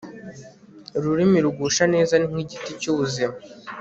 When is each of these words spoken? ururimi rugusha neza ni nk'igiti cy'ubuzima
ururimi 0.97 1.39
rugusha 1.45 1.83
neza 1.93 2.13
ni 2.17 2.27
nk'igiti 2.31 2.71
cy'ubuzima 2.81 3.35